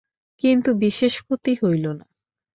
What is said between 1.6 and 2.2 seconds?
হইল না।